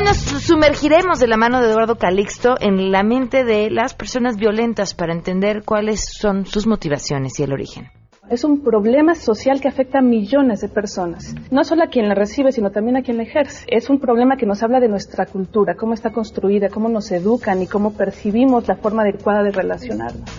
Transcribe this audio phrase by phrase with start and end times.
[0.00, 4.38] Hoy nos sumergiremos de la mano de Eduardo Calixto en la mente de las personas
[4.38, 7.90] violentas para entender cuáles son sus motivaciones y el origen.
[8.30, 12.14] Es un problema social que afecta a millones de personas, no solo a quien la
[12.14, 13.66] recibe, sino también a quien la ejerce.
[13.68, 17.60] Es un problema que nos habla de nuestra cultura, cómo está construida, cómo nos educan
[17.60, 20.30] y cómo percibimos la forma adecuada de relacionarnos.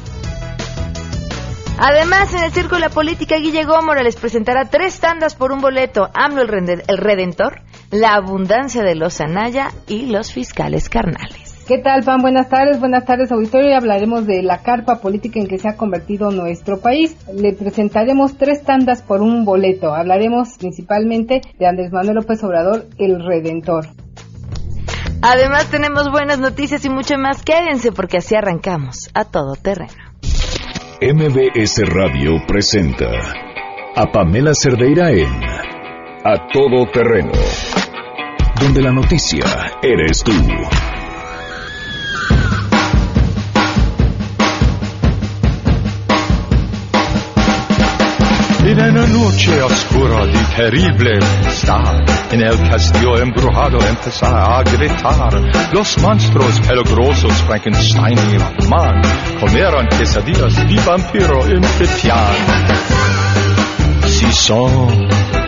[1.78, 5.62] Además, en el Circo de la Política, Guille Gómora les presentará tres tandas por un
[5.62, 6.09] boleto.
[6.13, 11.66] AMLO el, el Redentor, La Abundancia de los Anaya y Los Fiscales Carnales.
[11.68, 12.22] ¿Qué tal, Pan?
[12.22, 13.70] Buenas tardes, buenas tardes, auditorio.
[13.70, 17.16] Y hablaremos de la carpa política en que se ha convertido nuestro país.
[17.34, 19.94] Le presentaremos tres tandas por un boleto.
[19.94, 23.88] Hablaremos principalmente de Andrés Manuel López Obrador, el Redentor.
[25.21, 27.44] Además, tenemos buenas noticias y mucho más.
[27.44, 30.12] Quédense porque así arrancamos a todo terreno.
[31.02, 33.08] MBS Radio presenta
[33.96, 35.44] a Pamela Cerdeira en
[36.23, 37.32] A Todo Terreno,
[38.62, 39.43] donde la noticia
[39.81, 40.31] eres tú.
[48.63, 51.81] En una noche oscura y terrible está
[52.31, 55.34] en el castillo embrujado empezar a gritar.
[55.73, 59.01] Los monstruos peligrosos Frankenstein y Batman
[59.40, 61.63] comieron quesadillas y vampiro en.
[64.06, 65.41] Si son...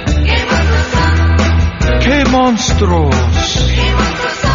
[2.03, 3.15] ¡Qué monstruos!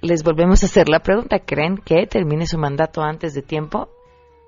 [0.00, 1.40] les volvemos a hacer la pregunta.
[1.40, 3.90] ¿Creen que termine su mandato antes de tiempo?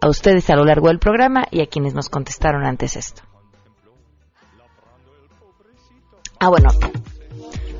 [0.00, 3.22] A ustedes a lo largo del programa y a quienes nos contestaron antes esto.
[6.38, 6.68] Ah, bueno.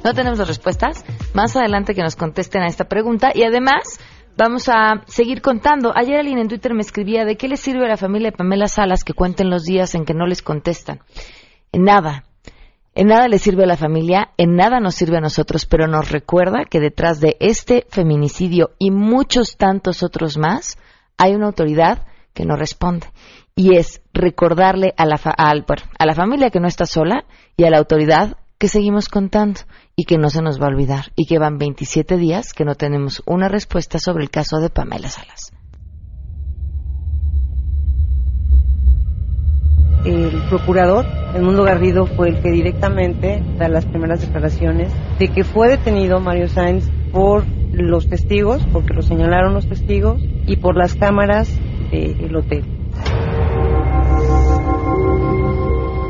[0.02, 1.04] No tenemos las respuestas.
[1.34, 3.30] Más adelante que nos contesten a esta pregunta.
[3.34, 4.00] Y además,
[4.36, 5.92] vamos a seguir contando.
[5.94, 8.68] Ayer alguien en Twitter me escribía de qué le sirve a la familia de Pamela
[8.68, 11.00] Salas que cuenten los días en que no les contestan.
[11.72, 12.24] En nada.
[12.94, 16.10] En nada le sirve a la familia, en nada nos sirve a nosotros, pero nos
[16.10, 20.78] recuerda que detrás de este feminicidio y muchos tantos otros más
[21.18, 23.08] hay una autoridad que no responde.
[23.54, 27.24] Y es recordarle a la, al, bueno, a la familia que no está sola
[27.56, 29.60] y a la autoridad que seguimos contando
[29.98, 32.74] y que no se nos va a olvidar y que van 27 días que no
[32.74, 35.52] tenemos una respuesta sobre el caso de Pamela Salas.
[40.04, 41.04] el procurador,
[41.34, 46.20] el Mundo Garrido, fue el que directamente da las primeras declaraciones de que fue detenido
[46.20, 51.52] Mario Sáenz por los testigos, porque lo señalaron los testigos, y por las cámaras
[51.90, 52.64] del hotel.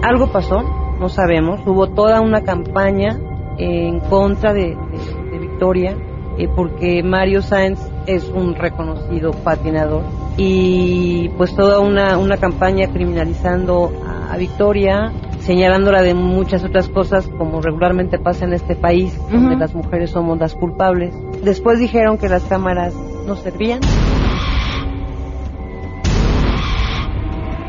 [0.02, 0.62] Algo pasó,
[1.00, 3.18] no sabemos, hubo toda una campaña
[3.58, 5.96] en contra de, de, de Victoria,
[6.38, 10.02] eh, porque Mario Sáenz es un reconocido patinador
[10.36, 17.26] y pues toda una, una campaña criminalizando a, a, Victoria, señalándola de muchas otras cosas
[17.38, 19.32] como regularmente pasa en este país, uh -huh.
[19.32, 21.14] donde las mujeres somos las culpables.
[21.42, 22.94] Después dijeron que las cámaras
[23.26, 23.80] no servían.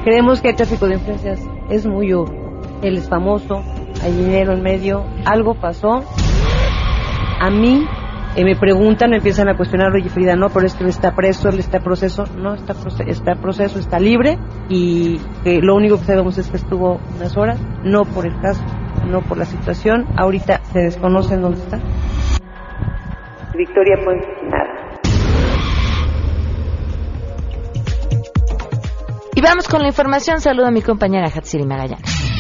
[0.03, 2.47] Creemos que el tráfico de influencias es muy obvio.
[2.81, 3.63] Él es famoso,
[4.01, 6.03] hay dinero en medio, algo pasó.
[7.39, 7.85] A mí
[8.35, 11.15] eh, me preguntan, me empiezan a cuestionar, oye Frida, no, pero es que él está
[11.15, 12.75] preso, él está proceso, no, está,
[13.07, 14.37] está en proceso, está libre
[14.69, 18.63] y que lo único que sabemos es que estuvo unas horas, no por el caso,
[19.07, 21.79] no por la situación, ahorita se desconoce en dónde está.
[23.55, 24.77] Victoria pues nada.
[29.33, 32.36] Y vamos con la información, saludo a mi compañera Hatsiri Magallanes.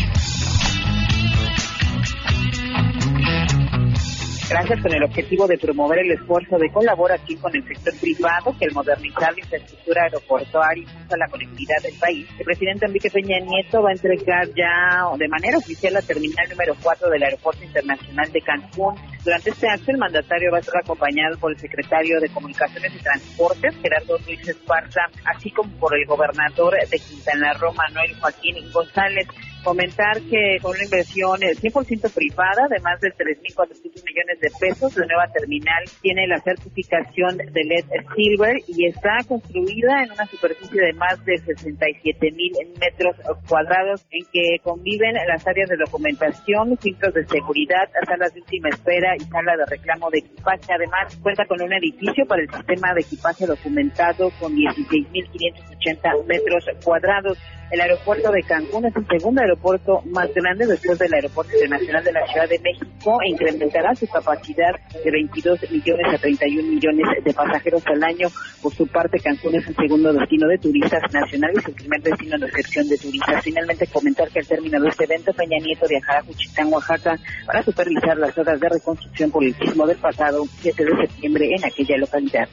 [4.49, 8.65] Gracias con el objetivo de promover el esfuerzo de colaboración con el sector privado que
[8.65, 12.27] al modernizar la infraestructura aeroportuaria impulsa la conectividad del país.
[12.39, 16.75] El presidente Enrique Peña Nieto va a entregar ya de manera oficial la terminal número
[16.81, 18.95] 4 del Aeropuerto Internacional de Cancún.
[19.25, 23.03] Durante este acto, el mandatario va a estar acompañado por el secretario de Comunicaciones y
[23.03, 29.27] Transportes, Gerardo Luis Esparza, así como por el gobernador de Quintana Roo, Manuel Joaquín González.
[29.63, 34.95] Comentar que con una inversión 100% eh, privada de más de 3.400 millones de pesos,
[34.97, 40.81] la nueva terminal tiene la certificación de LED Silver y está construida en una superficie
[40.81, 43.15] de más de 67 mil metros
[43.47, 49.15] cuadrados en que conviven las áreas de documentación, filtros de seguridad, salas de última espera
[49.15, 50.73] y sala de reclamo de equipaje.
[50.73, 57.37] Además, cuenta con un edificio para el sistema de equipaje documentado con 16.580 metros cuadrados.
[57.69, 62.13] El aeropuerto de Cancún es el segundo aeropuerto más grande después del Aeropuerto Internacional de
[62.13, 64.71] la Ciudad de México e incrementará su capacidad
[65.03, 68.29] de 22 millones a 31 millones de pasajeros al año.
[68.61, 72.37] Por su parte, Cancún es el segundo destino de turistas nacionales y el primer destino
[72.37, 73.43] de recepción de turistas.
[73.43, 77.63] Finalmente, comentar que al término de este evento, Peña Nieto viajará a Juchitán, Oaxaca, para
[77.63, 81.97] supervisar las obras de reconstrucción por el sismo del pasado 7 de septiembre en aquella
[81.97, 82.47] localidad.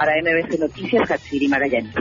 [0.00, 1.92] Para MBC Noticias, Hatsiri Magallanes.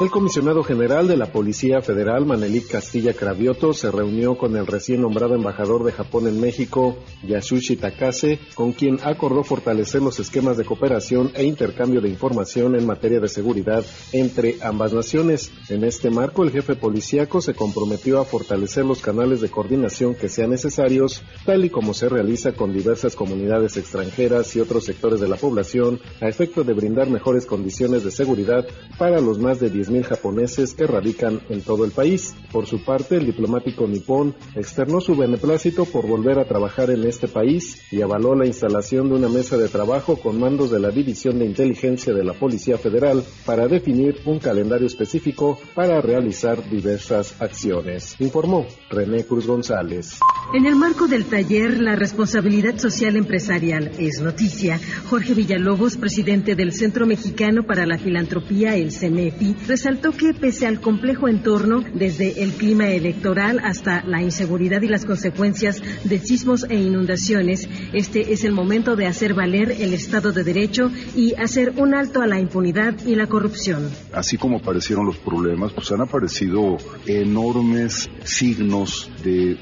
[0.00, 5.02] El comisionado general de la Policía Federal, Manelik Castilla Cravioto, se reunió con el recién
[5.02, 10.64] nombrado embajador de Japón en México, Yasushi Takase, con quien acordó fortalecer los esquemas de
[10.64, 15.52] cooperación e intercambio de información en materia de seguridad entre ambas naciones.
[15.68, 20.30] En este marco, el jefe policíaco se comprometió a fortalecer los canales de coordinación que
[20.30, 25.28] sean necesarios, tal y como se realiza con diversas comunidades extranjeras y otros sectores de
[25.28, 28.66] la población, a efecto de brindar mejores condiciones de seguridad
[28.98, 32.34] para los más de 10.000 japoneses que radican en todo el país.
[32.50, 37.28] Por su parte, el diplomático nipón externó su beneplácito por volver a trabajar en este
[37.28, 41.38] país y avaló la instalación de una mesa de trabajo con mandos de la División
[41.38, 48.16] de Inteligencia de la Policía Federal para definir un calendario específico para realizar diversas acciones,
[48.20, 50.18] informó René Cruz González.
[50.54, 54.78] En el marco del taller La responsabilidad social empresarial es noticia,
[55.08, 60.82] Jorge Villalobos, presidente del Centro Mexicano para la Filantropía, el CEMEFI, resaltó que pese al
[60.82, 66.74] complejo entorno, desde el clima electoral hasta la inseguridad y las consecuencias de sismos e
[66.74, 71.94] inundaciones, este es el momento de hacer valer el Estado de Derecho y hacer un
[71.94, 73.88] alto a la impunidad y la corrupción.
[74.12, 76.76] Así como aparecieron los problemas, pues han aparecido
[77.06, 79.56] enormes signos de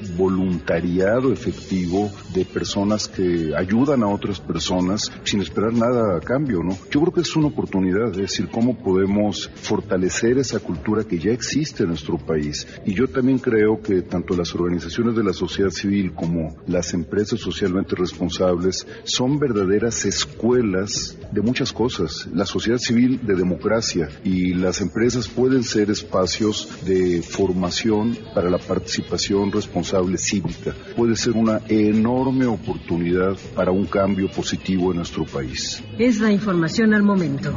[0.81, 6.77] voluntariado efectivo de personas que ayudan a otras personas sin esperar nada a cambio, ¿no?
[6.89, 11.31] Yo creo que es una oportunidad, es decir, cómo podemos fortalecer esa cultura que ya
[11.31, 12.67] existe en nuestro país.
[12.85, 17.39] Y yo también creo que tanto las organizaciones de la sociedad civil como las empresas
[17.39, 22.27] socialmente responsables son verdaderas escuelas de muchas cosas.
[22.33, 28.57] La sociedad civil de democracia y las empresas pueden ser espacios de formación para la
[28.57, 30.60] participación responsable cívica.
[30.95, 35.83] Puede ser una enorme oportunidad para un cambio positivo en nuestro país.
[35.97, 37.53] Es la información al momento.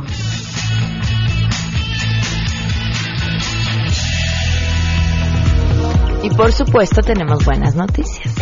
[6.23, 8.35] Y por supuesto tenemos buenas noticias.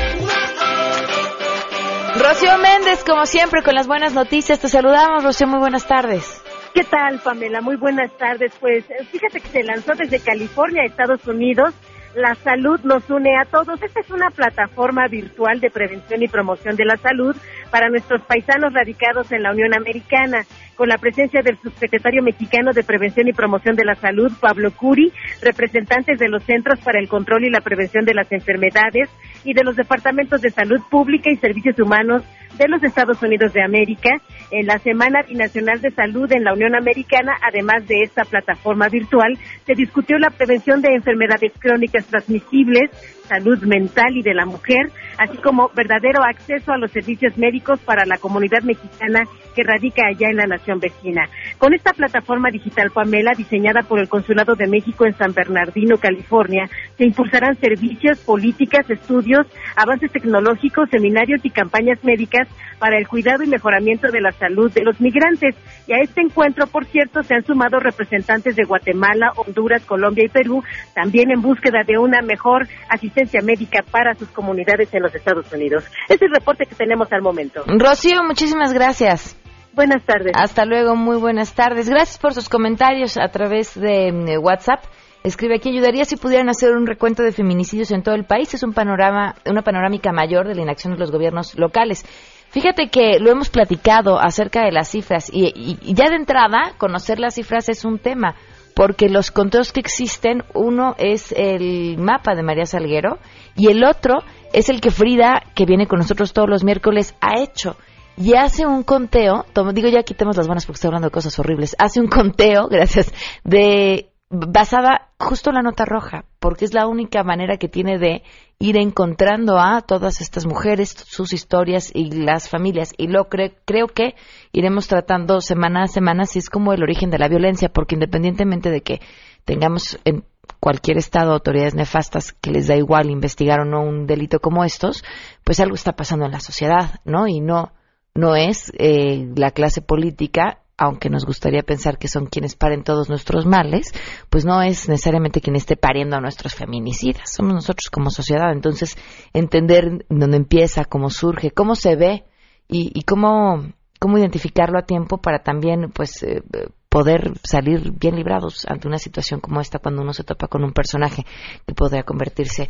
[2.17, 4.61] Rocío Méndez, como siempre, con las buenas noticias.
[4.61, 6.43] Te saludamos, Rocío, muy buenas tardes.
[6.75, 7.61] ¿Qué tal, Pamela?
[7.61, 8.53] Muy buenas tardes.
[8.61, 11.75] Pues fíjate que se lanzó desde California a Estados Unidos
[12.15, 13.83] la salud nos une a todos.
[13.83, 17.37] Esta es una plataforma virtual de prevención y promoción de la salud
[17.71, 20.45] para nuestros paisanos radicados en la Unión Americana,
[20.83, 25.13] con la presencia del subsecretario mexicano de Prevención y Promoción de la Salud, Pablo Curi,
[25.41, 29.09] representantes de los Centros para el Control y la Prevención de las Enfermedades
[29.45, 32.25] y de los Departamentos de Salud Pública y Servicios Humanos
[32.59, 34.11] de los Estados Unidos de América
[34.51, 37.33] en la Semana Binacional de Salud en la Unión Americana.
[37.43, 42.91] Además de esta plataforma virtual, se discutió la prevención de enfermedades crónicas transmisibles,
[43.33, 48.05] salud mental y de la mujer, así como verdadero acceso a los servicios médicos para
[48.05, 49.25] la comunidad mexicana
[49.55, 51.29] que radica allá en la nación vecina.
[51.59, 56.69] Con esta plataforma digital Pamela, diseñada por el Consulado de México en San Bernardino, California,
[56.99, 59.47] se impulsarán servicios, políticas, estudios,
[59.77, 62.49] avances tecnológicos, seminarios y campañas médicas
[62.79, 65.55] para el cuidado y mejoramiento de la salud de los migrantes.
[65.87, 70.29] Y a este encuentro, por cierto, se han sumado representantes de Guatemala, Honduras, Colombia y
[70.29, 75.53] Perú, también en búsqueda de una mejor asistencia médica para sus comunidades en los Estados
[75.53, 75.85] Unidos.
[76.09, 77.63] Este es el reporte que tenemos al momento.
[77.67, 79.37] Rocío, muchísimas gracias.
[79.75, 80.33] Buenas tardes.
[80.35, 81.89] Hasta luego, muy buenas tardes.
[81.89, 84.85] Gracias por sus comentarios a través de mm, WhatsApp.
[85.25, 88.53] Escribe aquí, ayudaría si pudieran hacer un recuento de feminicidios en todo el país.
[88.55, 92.05] Es un panorama, una panorámica mayor de la inacción de los gobiernos locales.
[92.51, 97.37] Fíjate que lo hemos platicado acerca de las cifras y, ya de entrada conocer las
[97.37, 98.35] cifras es un tema
[98.75, 103.19] porque los conteos que existen, uno es el mapa de María Salguero
[103.57, 107.41] y el otro es el que Frida, que viene con nosotros todos los miércoles, ha
[107.41, 107.77] hecho.
[108.17, 111.75] Y hace un conteo, digo ya quitemos las buenas porque estoy hablando de cosas horribles,
[111.79, 113.13] hace un conteo, gracias,
[113.43, 118.23] de basada justo en la nota roja, porque es la única manera que tiene de
[118.59, 122.93] ir encontrando a todas estas mujeres, sus historias y las familias.
[122.97, 124.15] Y lo cre- creo que
[124.53, 128.71] iremos tratando semana a semana si es como el origen de la violencia, porque independientemente
[128.71, 129.01] de que
[129.45, 130.25] tengamos en
[130.61, 135.05] cualquier estado autoridades nefastas que les da igual investigar o no un delito como estos,
[135.45, 137.27] pues algo está pasando en la sociedad, ¿no?
[137.29, 137.73] Y no,
[138.15, 143.09] no es eh, la clase política, aunque nos gustaría pensar que son quienes paren todos
[143.09, 143.93] nuestros males,
[144.29, 148.51] pues no es necesariamente quien esté pariendo a nuestros feminicidas, somos nosotros como sociedad.
[148.51, 148.97] Entonces,
[149.33, 152.25] entender dónde empieza, cómo surge, cómo se ve
[152.67, 153.63] y, y cómo,
[154.01, 156.43] cómo identificarlo a tiempo para también, pues, eh,
[156.89, 160.73] poder salir bien librados ante una situación como esta cuando uno se topa con un
[160.73, 161.25] personaje
[161.65, 162.69] que podría convertirse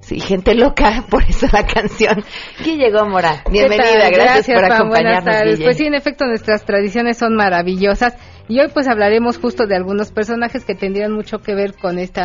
[0.00, 2.24] Sí, gente loca, por eso la canción.
[2.64, 3.44] ¿Quién llegó, Mora?
[3.50, 4.88] Bienvenida, gracias, por Pam.
[4.88, 5.24] Buenas acompañarnos.
[5.24, 5.58] tardes.
[5.58, 5.64] Guille.
[5.66, 8.16] Pues sí, en efecto, nuestras tradiciones son maravillosas.
[8.48, 12.22] Y hoy pues hablaremos justo de algunos personajes que tendrían mucho que ver con este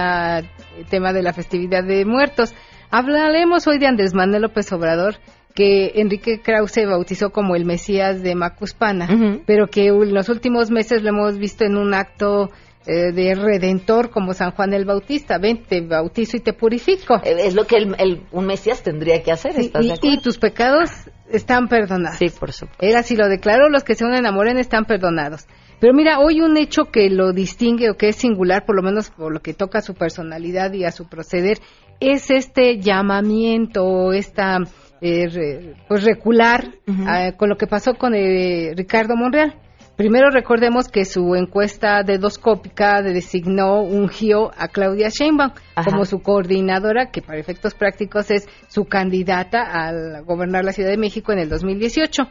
[0.89, 2.55] tema de la festividad de muertos.
[2.89, 5.17] Hablaremos hoy de Andrés Manuel López Obrador,
[5.53, 9.07] que Enrique Krause bautizó como el Mesías de Macuspana,
[9.45, 12.49] pero que en los últimos meses lo hemos visto en un acto
[12.87, 15.37] eh, de redentor como San Juan el Bautista.
[15.37, 17.15] Ven, te bautizo y te purifico.
[17.23, 20.17] Eh, Es lo que el, el- un Mesías tendría que hacer, Sí, ¿estás y, y
[20.21, 20.89] tus pecados
[21.29, 22.19] están perdonados.
[22.19, 22.85] Sí, por supuesto.
[22.85, 25.47] Él así lo declaró, los que se Morena están perdonados.
[25.79, 29.09] Pero mira, hoy un hecho que lo distingue o que es singular, por lo menos
[29.09, 31.57] por lo que toca a su personalidad y a su proceder,
[31.99, 34.59] es este llamamiento, o esta
[35.01, 36.65] eh, re- pues recular
[37.07, 39.55] ah, con lo que pasó con eh, Ricardo Monreal.
[39.95, 45.89] Primero recordemos que su encuesta dedoscópica designó, ungió a Claudia Sheinbaum Ajá.
[45.89, 50.97] como su coordinadora, que para efectos prácticos es su candidata a gobernar la Ciudad de
[50.97, 52.23] México en el 2018.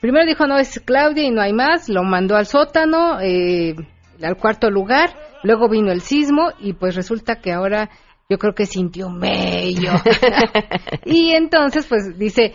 [0.00, 3.74] Primero dijo no es Claudia y no hay más, lo mandó al sótano, eh,
[4.22, 5.10] al cuarto lugar,
[5.42, 7.90] luego vino el sismo y pues resulta que ahora
[8.30, 9.92] yo creo que sintió mello.
[11.04, 12.54] y entonces pues dice,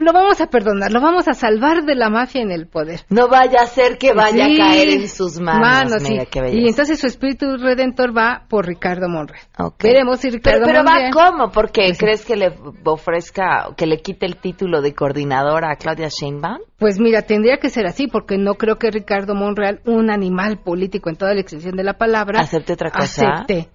[0.00, 3.00] lo vamos a perdonar, lo vamos a salvar de la mafia en el poder.
[3.08, 6.02] No vaya a ser que vaya Sí, a caer en sus manos.
[6.08, 6.40] Mira qué.
[6.52, 9.42] Y entonces su espíritu redentor va por Ricardo Monreal.
[9.82, 12.52] Veremos si Ricardo Pero, pero va cómo, porque Pues crees que le
[12.84, 16.60] ofrezca, que le quite el título de coordinadora a Claudia Sheinbaum.
[16.78, 21.08] Pues mira, tendría que ser así, porque no creo que Ricardo Monreal, un animal político
[21.08, 23.26] en toda la extensión de la palabra, Acepte otra cosa.
[23.28, 23.68] acepte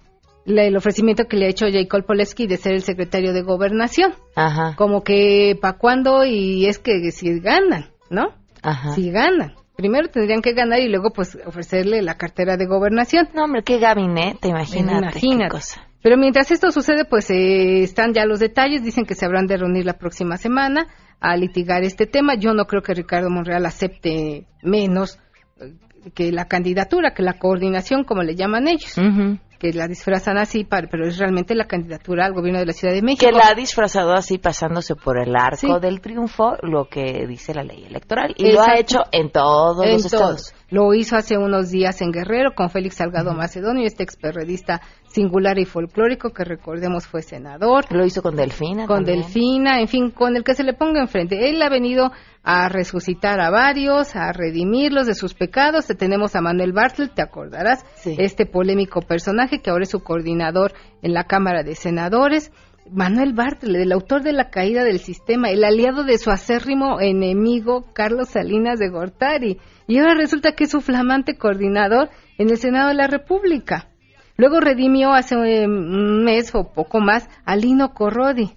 [0.44, 4.12] la- el ofrecimiento que le ha hecho Jacob Poleski de ser el secretario de gobernación.
[4.36, 6.24] Ajá, Como que, ¿pa' cuándo?
[6.24, 8.28] Y es que si ganan, ¿no?
[8.62, 8.90] ajá.
[8.94, 9.54] Si ganan.
[9.76, 13.28] Primero tendrían que ganar y luego pues ofrecerle la cartera de gobernación.
[13.34, 14.98] No, hombre, qué gabinete, imagínate.
[15.18, 15.44] Imagínate.
[15.44, 15.88] qué cosa.
[16.02, 18.84] Pero mientras esto sucede, pues eh, están ya los detalles.
[18.84, 20.88] Dicen que se habrán de reunir la próxima semana
[21.20, 22.34] a litigar este tema.
[22.34, 25.18] Yo no creo que Ricardo Monreal acepte menos
[25.60, 25.72] eh,
[26.14, 29.38] que la candidatura, que la coordinación, como le llaman ellos, Ujú.
[29.62, 32.92] Que la disfrazan así, para- pero es realmente la candidatura al gobierno de la Ciudad
[32.92, 33.26] de México.
[33.26, 35.68] Que la ha disfrazado así, pasándose por el arco Sí.
[35.80, 38.34] del triunfo, lo que dice la ley electoral.
[38.36, 40.12] Y lo ha hecho en todos En los todos.
[40.50, 40.54] estados.
[40.70, 44.80] Lo hizo hace unos días en Guerrero con Félix Salgado Macedonio, este experredista
[45.12, 47.84] singular y folclórico, que recordemos fue senador.
[47.90, 48.86] Lo hizo con Delfina.
[48.86, 49.20] Con también.
[49.20, 51.48] Delfina, en fin, con el que se le ponga enfrente.
[51.50, 52.10] Él ha venido
[52.42, 55.86] a resucitar a varios, a redimirlos de sus pecados.
[55.86, 58.16] Tenemos a Manuel Bartlett, te acordarás, Sí.
[58.18, 62.50] este polémico personaje que ahora es su coordinador en la Cámara de Senadores.
[62.90, 67.84] Manuel Bartlett, el autor de la caída del sistema, el aliado de su acérrimo enemigo
[67.92, 69.58] Carlos Salinas de Gortari.
[69.86, 73.88] Y ahora resulta que es su flamante coordinador en el Senado de la República.
[74.36, 78.56] Luego redimió hace eh, un mes o poco más a Lino Corrodi,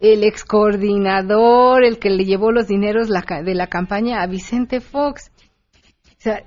[0.00, 5.30] el ex coordinador, el que le llevó los dineros de la campaña a Vicente Fox.
[6.06, 6.42] O sea,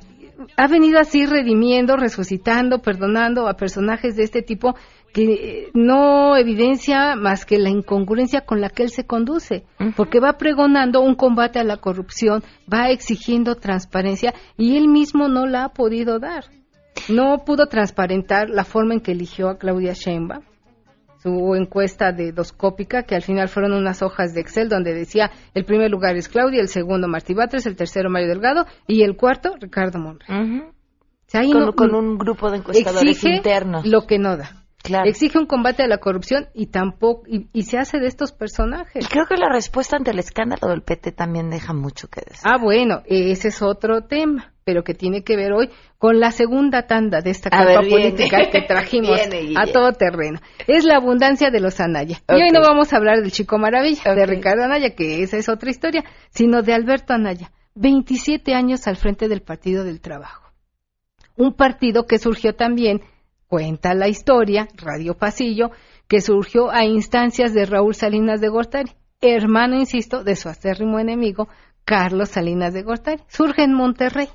[0.57, 4.75] ha venido así redimiendo, resucitando, perdonando a personajes de este tipo
[5.13, 10.19] que eh, no evidencia más que la incongruencia con la que él se conduce, porque
[10.19, 15.65] va pregonando un combate a la corrupción, va exigiendo transparencia y él mismo no la
[15.65, 16.45] ha podido dar.
[17.09, 20.43] No pudo transparentar la forma en que eligió a Claudia Sheinbaum,
[21.21, 25.65] su encuesta de doscópica, que al final fueron unas hojas de Excel donde decía el
[25.65, 29.53] primer lugar es Claudia, el segundo Martí Batres, el tercero Mario Delgado y el cuarto
[29.59, 30.63] Ricardo Monreal.
[30.71, 30.73] O
[31.27, 33.85] sea, Con, no- con un grupo de encuestadores exige internos.
[33.85, 34.57] lo que no da.
[34.83, 35.07] Claro.
[35.07, 39.05] Exige un combate a la corrupción y tampoco y, y se hace de estos personajes.
[39.05, 42.41] Y creo que la respuesta ante el escándalo del PT también deja mucho que decir.
[42.43, 46.87] Ah, bueno, ese es otro tema, pero que tiene que ver hoy con la segunda
[46.87, 48.09] tanda de esta A carta ver, viene.
[48.09, 50.39] política que trajimos Viene, a todo terreno.
[50.67, 52.17] Es la abundancia de los Anaya.
[52.29, 54.25] Y hoy no vamos a hablar del Chico Maravilla, de.
[54.25, 59.27] Ricardo Anaya, que esa es otra historia, sino de Alberto Anaya, 27 años al frente
[59.27, 60.51] del Partido del Trabajo.
[61.35, 63.01] Un partido que surgió también,
[63.47, 65.71] cuenta la historia, Radio Pasillo,
[66.07, 68.91] que surgió a instancias de Raúl Salinas de Gortari,
[69.21, 71.47] hermano, insisto, de su acérrimo enemigo,
[71.85, 73.21] Carlos Salinas de Gortari.
[73.27, 74.29] Surge en Monterrey,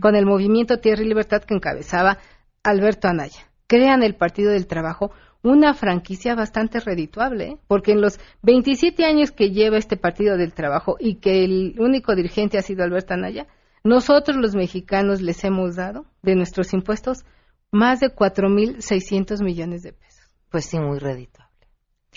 [0.00, 2.18] con el movimiento Tierra y Libertad que encabezaba
[2.62, 3.48] Alberto Anaya.
[3.66, 5.12] Crean el Partido del Trabajo,
[5.42, 7.58] una franquicia bastante redituable, ¿eh?
[7.66, 12.14] porque en los 27 años que lleva este Partido del Trabajo y que el único
[12.14, 13.46] dirigente ha sido Alberto Anaya,
[13.84, 17.24] nosotros los mexicanos les hemos dado de nuestros impuestos
[17.70, 20.26] más de 4.600 millones de pesos.
[20.50, 21.47] Pues sí, muy redito.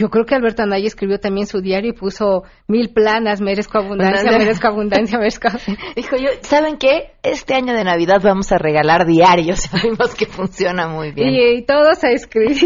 [0.01, 4.31] Yo creo que Alberto Anaya escribió también su diario y puso mil planas, merezco abundancia,
[4.31, 5.49] merezco abundancia, merezco...
[5.95, 7.11] Dijo yo, ¿saben qué?
[7.21, 9.59] Este año de Navidad vamos a regalar diarios.
[9.69, 11.29] Sabemos que funciona muy bien.
[11.29, 12.57] Y, y todos a escribir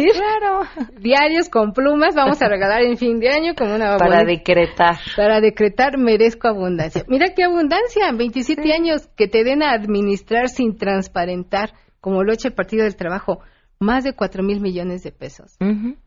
[0.98, 4.96] diarios con plumas, vamos a regalar en fin de año como una para decretar.
[5.18, 7.04] para decretar merezco abundancia.
[7.10, 12.36] Mira qué abundancia, 27 años que te den a administrar sin transparentar, como lo ha
[12.36, 13.40] hecho el Partido del Trabajo,
[13.78, 15.58] más de 4 mil millones de pesos.
[15.60, 15.98] Ujú.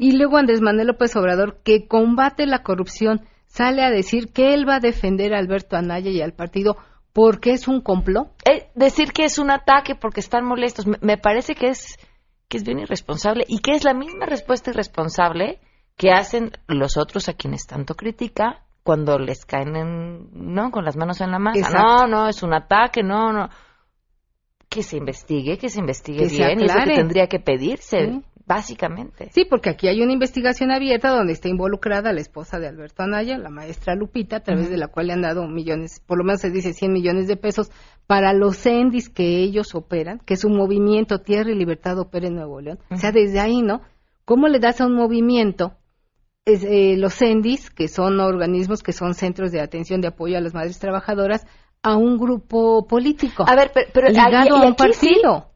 [0.00, 4.66] Y luego Andrés Manuel López Obrador, que combate la corrupción, sale a decir que él
[4.66, 6.78] va a defender a Alberto Anaya y al partido
[7.12, 8.28] porque es un complot.
[8.48, 11.98] Eh, decir que es un ataque porque están molestos, me, me parece que es
[12.48, 15.60] que es bien irresponsable y que es la misma respuesta irresponsable
[15.96, 20.96] que hacen los otros a quienes tanto critica cuando les caen en, no con las
[20.96, 21.58] manos en la masa.
[21.58, 21.78] Exacto.
[21.78, 23.50] No, no, es un ataque, no, no.
[24.68, 28.06] Que se investigue, que se investigue Que bien, y es lo que tendría que pedirse,
[28.06, 28.22] Sí.
[28.50, 29.30] Básicamente.
[29.32, 33.38] Sí, porque aquí hay una investigación abierta donde está involucrada la esposa de Alberto Anaya,
[33.38, 36.40] la maestra Lupita, a través de la cual le han dado millones, por lo menos
[36.40, 37.70] se dice 100 millones de pesos
[38.08, 42.34] para los CENDIS que ellos operan, que es un movimiento Tierra y Libertad opera en
[42.34, 42.80] Nuevo León.
[42.90, 43.82] O sea, desde ahí, ¿no?
[44.24, 45.76] ¿Cómo le das a un movimiento
[46.44, 50.40] es, eh, los CENDIS, que son organismos que son centros de atención de apoyo a
[50.40, 51.46] las madres trabajadoras,
[51.84, 53.44] a un grupo político?
[53.46, 55.52] A ver, pero, pero ligado ahí- y a un aquí sí, partido.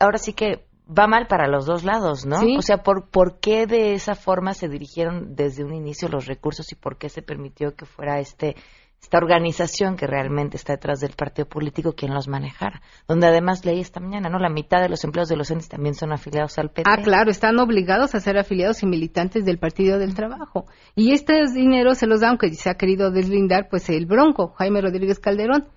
[0.00, 2.40] ahora sí que va mal para los dos lados, ¿no?
[2.40, 2.56] Sí.
[2.58, 6.70] O sea, ¿por, ¿por qué de esa forma se dirigieron desde un inicio los recursos
[6.72, 8.56] y por qué se permitió que fuera este
[9.02, 12.82] esta organización que realmente está detrás del partido político quien los manejara?
[13.08, 14.38] Donde además leí esta mañana, ¿no?
[14.38, 16.82] La mitad de los empleados de los entes también son afiliados al PT.
[16.84, 20.66] Ah, claro, están obligados a ser afiliados y militantes del Partido del Trabajo.
[20.94, 24.82] Y estos dineros se los da, aunque se ha querido deslindar, pues el Bronco, Jaime
[24.82, 25.68] Rodríguez Calderón,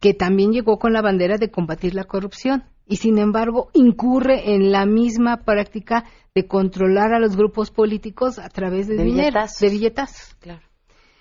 [0.00, 2.64] que también llegó con la bandera de combatir la corrupción.
[2.86, 8.48] Y sin embargo, incurre en la misma práctica de controlar a los grupos políticos a
[8.48, 9.58] través de, De dinero, billetazos.
[9.60, 10.34] de billetazos.
[10.40, 10.60] Claro.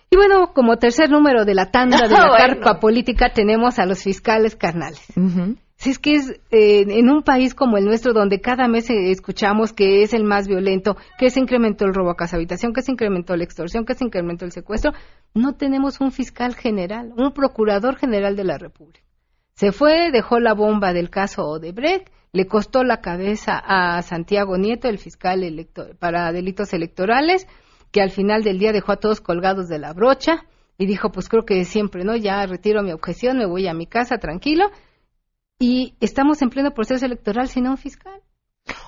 [0.10, 2.34] Y bueno, como tercer número de la tanda de la Bueno.
[2.38, 5.02] carpa política, tenemos a los fiscales carnales.
[5.16, 5.56] Ujú.
[5.78, 9.10] Si es que es eh, en un país como el nuestro, donde cada mes eh,
[9.10, 12.84] escuchamos que es el más violento, que se incrementó el robo a casa habitación, que
[12.84, 14.92] se incrementó la extorsión, que se incrementó el secuestro,
[15.34, 19.00] no tenemos un fiscal general, un procurador general de la República.
[19.62, 24.88] Se fue, dejó la bomba del caso Odebrecht, le costó la cabeza a Santiago Nieto,
[24.90, 27.46] el fiscal electo- para delitos electorales,
[27.92, 30.46] que al final del día dejó a todos colgados de la brocha
[30.80, 32.16] y dijo, pues creo que siempre, ¿no?
[32.16, 34.72] Ya retiro mi objeción, me voy a mi casa tranquilo
[35.60, 38.20] y estamos en pleno proceso electoral sin un fiscal.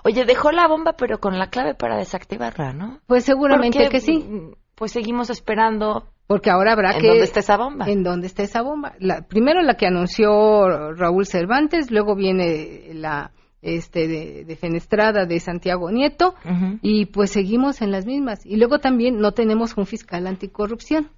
[0.04, 3.00] Oye, dejó la bomba, pero con la clave para desactivarla, ¿no?
[3.06, 4.18] Pues seguramente Porque, que sí.
[4.28, 6.08] mm, Pues seguimos esperando.
[6.28, 7.08] Porque ahora habrá ¿En que...
[7.08, 7.86] dónde está esa bomba?
[7.90, 8.94] ¿En dónde está esa bomba?
[9.00, 13.32] La, primero la que anunció Raúl Cervantes, luego viene la
[13.64, 16.36] este de, de Fenestrada de Santiago Nieto
[16.82, 18.46] y pues seguimos en las mismas.
[18.46, 21.10] Y luego también no tenemos un fiscal anticorrupción.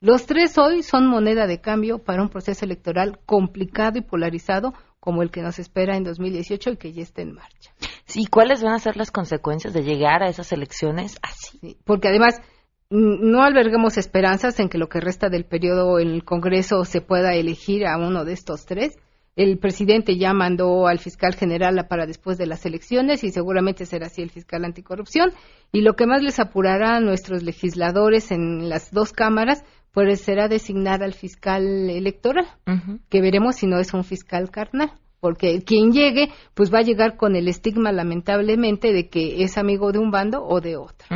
[0.00, 5.22] Los tres hoy son moneda de cambio para un proceso electoral complicado y polarizado como
[5.22, 7.72] el que nos espera en 2018 y que ya está en marcha.
[8.06, 11.58] Sí, ¿cuáles van a ser las consecuencias de llegar a esas elecciones así?
[11.58, 12.40] Sí, porque además
[12.94, 17.34] no alberguemos esperanzas en que lo que resta del periodo en el Congreso se pueda
[17.34, 18.96] elegir a uno de estos tres.
[19.34, 24.06] El presidente ya mandó al fiscal general para después de las elecciones y seguramente será
[24.06, 25.32] así el fiscal anticorrupción.
[25.72, 30.48] Y lo que más les apurará a nuestros legisladores en las dos cámaras pues será
[30.48, 32.46] designar al fiscal electoral,
[33.08, 34.92] que veremos si no es un fiscal carnal.
[35.20, 39.90] Porque quien llegue, pues va a llegar con el estigma, lamentablemente, de que es amigo
[39.90, 41.06] de un bando o de otro.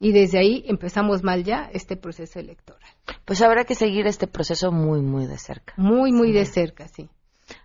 [0.00, 2.88] Y desde ahí empezamos mal ya este proceso electoral.
[3.24, 5.74] Pues habrá que seguir este proceso muy, muy de cerca.
[5.76, 7.08] Muy, muy de cerca, sí.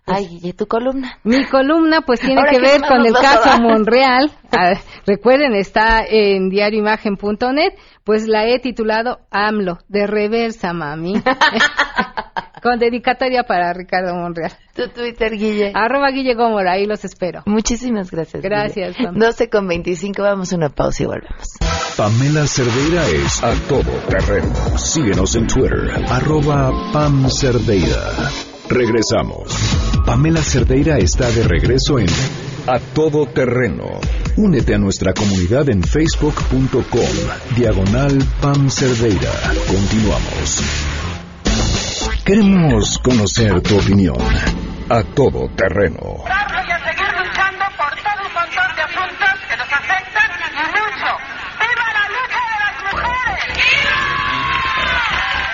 [0.06, 1.20] Ay, ¿y tu columna?
[1.24, 3.62] Mi columna pues tiene Ahora que ver con el caso.
[3.62, 4.32] Monreal.
[4.52, 4.74] Ah,
[5.06, 11.16] recuerden, está en diarioimagen.net, pues la he titulado AMLO, de reversa, mami.
[12.64, 14.54] con dedicatoria para Ricardo Monreal.
[14.74, 15.74] Tu Twitter, Guille.
[15.76, 17.44] Arroba Guille Gómora, ahí los espero.
[17.46, 18.42] Muchísimas gracias.
[18.42, 19.10] Gracias, Guille.
[19.10, 19.20] Pam.
[19.20, 21.50] 12 con 25, vamos a una pausa y volvemos.
[21.98, 24.78] Pamela Cerdeira es a todo terreno.
[24.78, 28.32] Síguenos en Twitter, arroba Pam Cerdeira.
[28.70, 29.54] Regresamos.
[30.06, 32.08] Pamela Cerdeira está de regreso en
[32.66, 34.00] A Todo Terreno.
[34.38, 39.32] Únete a nuestra comunidad en facebook.com, diagonal Pam Cerdeira.
[39.68, 41.03] Continuamos.
[42.26, 44.16] Queremos conocer tu opinión.
[44.88, 46.24] A Todo Terreno.
[46.24, 51.10] y a seguir luchando por todo un montón de asuntos que nos afectan y mucho.
[51.60, 53.60] ¡Viva la lucha de las mujeres!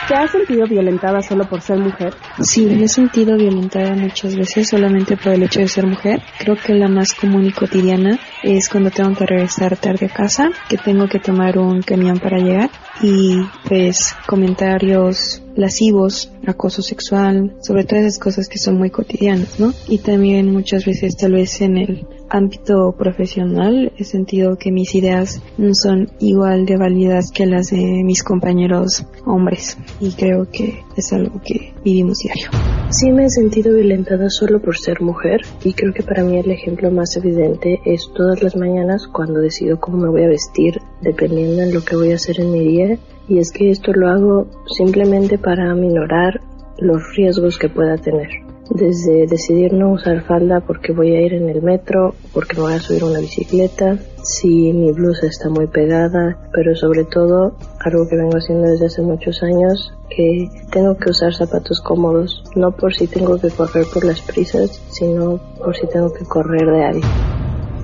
[0.07, 2.13] ¿Te has sentido violentada solo por ser mujer?
[2.39, 6.21] Sí, me he sentido violentada muchas veces solamente por el hecho de ser mujer.
[6.37, 10.49] Creo que la más común y cotidiana es cuando tengo que regresar tarde a casa,
[10.67, 12.69] que tengo que tomar un camión para llegar
[13.01, 19.73] y pues comentarios lascivos, acoso sexual, sobre todas esas cosas que son muy cotidianas, ¿no?
[19.87, 25.41] Y también muchas veces tal vez en el ámbito profesional he sentido que mis ideas
[25.57, 31.13] no son igual de válidas que las de mis compañeros hombres y creo que es
[31.13, 32.49] algo que vivimos diario.
[32.89, 36.51] Sí me he sentido violentada solo por ser mujer y creo que para mí el
[36.51, 41.63] ejemplo más evidente es todas las mañanas cuando decido cómo me voy a vestir dependiendo
[41.63, 44.47] en lo que voy a hacer en mi día y es que esto lo hago
[44.77, 46.41] simplemente para minorar
[46.79, 48.48] los riesgos que pueda tener.
[48.69, 52.73] Desde decidir no usar falda porque voy a ir en el metro, porque me voy
[52.73, 58.07] a subir a una bicicleta, si mi blusa está muy pegada, pero sobre todo algo
[58.07, 62.93] que vengo haciendo desde hace muchos años, que tengo que usar zapatos cómodos, no por
[62.93, 67.07] si tengo que correr por las prisas, sino por si tengo que correr de algo.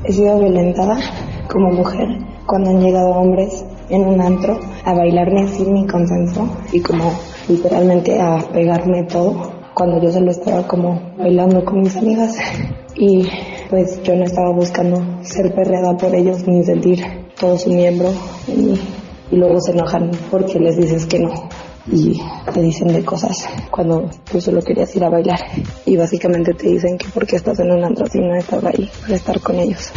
[0.04, 1.00] He sido violentada
[1.52, 2.08] como mujer
[2.45, 7.12] cuando han llegado hombres en un antro a bailarme sin mi consenso y como
[7.48, 12.38] literalmente a pegarme todo cuando yo solo estaba como bailando con mis amigas.
[12.95, 13.27] Y
[13.69, 17.03] pues yo no estaba buscando ser perreada por ellos ni sentir
[17.38, 18.09] todo su miembro
[18.47, 21.49] y luego se enojan porque les dices que no.
[21.91, 22.19] Y
[22.51, 25.39] te dicen de cosas cuando tú solo querías ir a bailar.
[25.85, 29.15] Y básicamente te dicen que porque estás en un antro si no estaba ahí para
[29.15, 29.91] estar con ellos.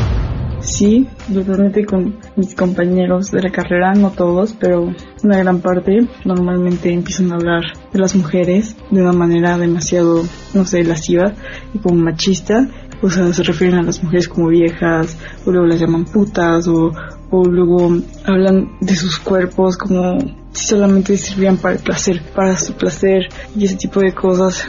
[0.60, 4.92] Sí, totalmente con mis compañeros de la carrera, no todos, pero
[5.22, 10.22] una gran parte normalmente empiezan a hablar de las mujeres de una manera demasiado,
[10.54, 11.32] no sé, lasciva
[11.72, 12.68] y como machista.
[13.00, 15.16] O sea, se refieren a las mujeres como viejas,
[15.46, 16.92] o luego las llaman putas, o,
[17.30, 20.18] o luego hablan de sus cuerpos como
[20.66, 24.66] solamente sirvieran para el placer, para su placer y ese tipo de cosas.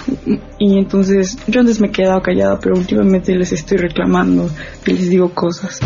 [0.57, 4.49] Y entonces yo antes me he quedado callada, pero últimamente les estoy reclamando
[4.85, 5.79] y les digo cosas.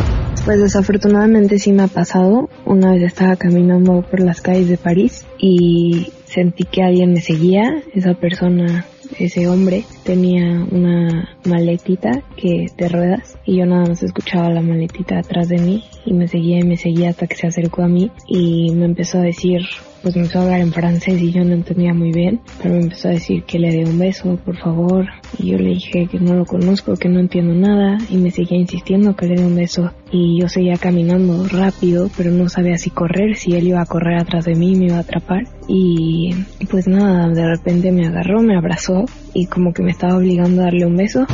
[0.46, 2.50] Pues desafortunadamente sí me ha pasado.
[2.66, 7.82] Una vez estaba caminando por las calles de París y sentí que alguien me seguía.
[7.94, 8.86] Esa persona,
[9.18, 15.20] ese hombre, tenía una maletita que de ruedas y yo nada más escuchaba la maletita
[15.20, 18.12] atrás de mí y me seguía y me seguía hasta que se acercó a mí
[18.28, 19.62] y me empezó a decir
[20.04, 22.82] pues me empezó a hablar en francés y yo no entendía muy bien, pero me
[22.82, 25.08] empezó a decir que le dé un beso, por favor,
[25.40, 28.58] y yo le dije que no lo conozco, que no entiendo nada, y me seguía
[28.58, 32.90] insistiendo que le dé un beso, y yo seguía caminando rápido, pero no sabía si
[32.90, 36.32] correr, si él iba a correr atrás de mí, me iba a atrapar, y
[36.70, 40.66] pues nada, de repente me agarró, me abrazó, y como que me estaba obligando a
[40.66, 41.26] darle un beso,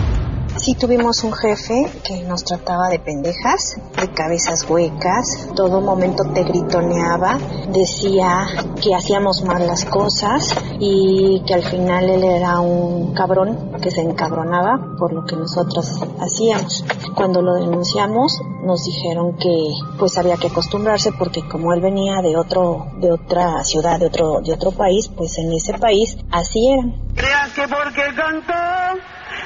[0.59, 6.43] Sí tuvimos un jefe que nos trataba de pendejas, de cabezas huecas, todo momento te
[6.43, 7.37] gritoneaba,
[7.71, 8.45] decía
[8.83, 14.01] que hacíamos mal las cosas y que al final él era un cabrón que se
[14.01, 16.83] encabronaba por lo que nosotros hacíamos.
[17.15, 19.55] Cuando lo denunciamos nos dijeron que
[19.97, 24.41] pues había que acostumbrarse porque como él venía de otro de otra ciudad, de otro
[24.41, 26.95] de otro país, pues en ese país así eran.
[27.15, 28.01] Creas que porque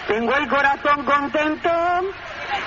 [0.07, 1.69] tengo el corazón contento,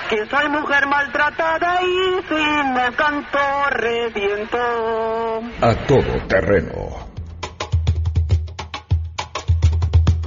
[0.09, 3.39] que soy mujer maltratada y si me canto
[3.71, 4.57] reviento.
[5.61, 7.07] A todo terreno.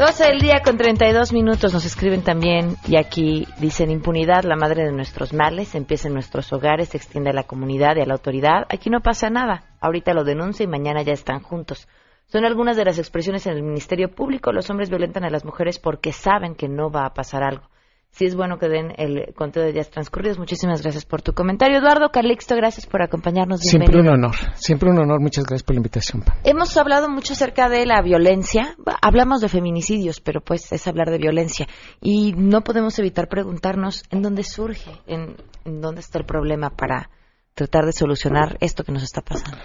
[0.00, 4.84] 12 del día con 32 minutos nos escriben también y aquí dicen impunidad, la madre
[4.84, 8.14] de nuestros males, empieza en nuestros hogares, se extiende a la comunidad y a la
[8.14, 8.64] autoridad.
[8.70, 11.86] Aquí no pasa nada, ahorita lo denuncia y mañana ya están juntos.
[12.30, 14.52] Son algunas de las expresiones en el Ministerio Público.
[14.52, 17.64] Los hombres violentan a las mujeres porque saben que no va a pasar algo.
[18.12, 20.38] Si es bueno que den el conteo de días transcurridos.
[20.38, 21.78] Muchísimas gracias por tu comentario.
[21.78, 23.60] Eduardo Calixto, gracias por acompañarnos.
[23.60, 24.14] Siempre Bienvenido.
[24.14, 25.20] un honor, siempre un honor.
[25.20, 26.24] Muchas gracias por la invitación.
[26.44, 28.74] Hemos hablado mucho acerca de la violencia.
[29.00, 31.66] Hablamos de feminicidios, pero pues es hablar de violencia.
[32.00, 37.10] Y no podemos evitar preguntarnos en dónde surge, en, en dónde está el problema para
[37.54, 39.58] tratar de solucionar esto que nos está pasando.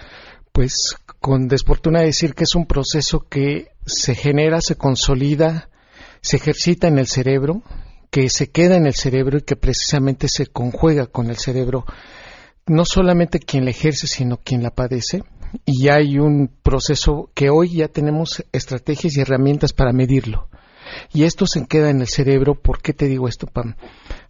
[0.56, 5.68] Pues con desfortuna decir que es un proceso que se genera, se consolida,
[6.22, 7.62] se ejercita en el cerebro,
[8.10, 11.84] que se queda en el cerebro y que precisamente se conjuega con el cerebro,
[12.64, 15.24] no solamente quien la ejerce, sino quien la padece.
[15.66, 20.48] Y hay un proceso que hoy ya tenemos estrategias y herramientas para medirlo.
[21.12, 22.54] Y esto se queda en el cerebro.
[22.54, 23.74] ¿Por qué te digo esto, Pam?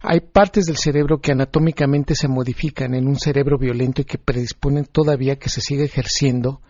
[0.01, 4.85] Hay partes del cerebro que anatómicamente se modifican en un cerebro violento y que predisponen
[4.85, 6.61] todavía que se siga ejerciendo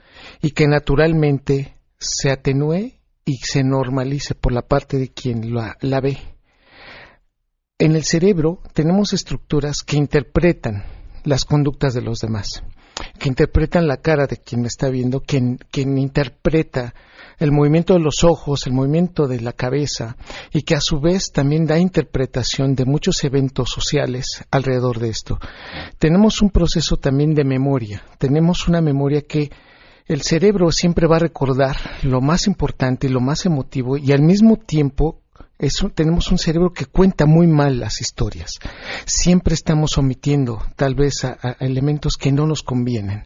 [0.42, 2.94] y que naturalmente se atenúe
[3.26, 6.18] y se normalice por la parte de quien la, ve.
[7.78, 10.86] En el cerebro tenemos estructuras que interpretan
[11.24, 12.64] las conductas de los demás,
[13.20, 16.96] que interpretan la cara de quien me está viendo, quien, quien interpreta
[17.38, 20.18] el movimiento de los ojos, el movimiento de la cabeza,
[20.52, 25.40] y que a su vez también da interpretación de muchos eventos sociales alrededor de esto.
[26.00, 29.52] Tenemos un proceso también de memoria, tenemos una memoria que
[30.08, 34.22] el cerebro siempre va a recordar lo más importante y lo más emotivo y al
[34.22, 35.22] mismo tiempo
[35.96, 38.60] tenemos un cerebro que cuenta muy mal las historias.
[39.06, 43.24] Siempre estamos omitiendo tal vez a elementos que no nos convienen.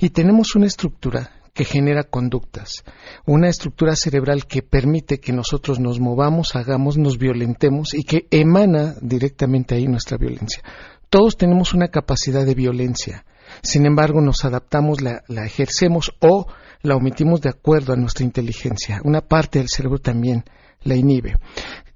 [0.00, 2.84] Y tenemos una estructura que genera conductas,
[3.26, 8.94] una estructura cerebral que permite que nosotros nos movamos, hagamos, nos violentemos y que emana
[9.02, 10.62] directamente ahí nuestra violencia.
[11.10, 13.24] Todos tenemos una capacidad de violencia.
[13.60, 16.46] Sin embargo, nos adaptamos, la, la ejercemos o
[16.82, 19.00] la omitimos de acuerdo a nuestra inteligencia.
[19.02, 20.44] Una parte del cerebro también
[20.84, 21.38] la inhibe.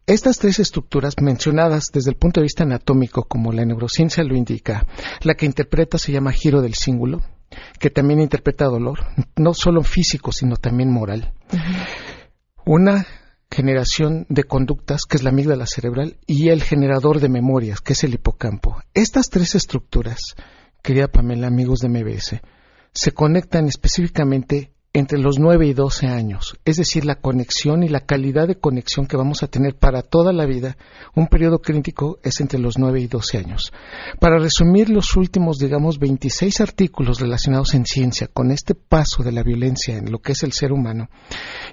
[0.09, 4.89] Estas tres estructuras mencionadas desde el punto de vista anatómico, como la neurociencia lo indica,
[5.21, 7.21] la que interpreta se llama giro del cíngulo,
[7.79, 9.01] que también interpreta dolor,
[9.37, 11.33] no solo físico, sino también moral.
[12.65, 13.07] Una
[13.51, 18.05] generación de conductas, que es la amígdala cerebral, y el generador de memorias, que es
[18.05, 18.83] el hipocampo.
[18.95, 20.19] Estas tres estructuras,
[20.83, 22.41] querida Pamela, amigos de MBS,
[22.93, 28.01] se conectan específicamente entre los 9 y 12 años, es decir, la conexión y la
[28.01, 30.77] calidad de conexión que vamos a tener para toda la vida,
[31.15, 33.73] un periodo crítico es entre los 9 y 12 años.
[34.21, 39.43] Para resumir los últimos, digamos, 26 artículos relacionados en ciencia con este paso de la
[39.43, 41.09] violencia en lo que es el ser humano,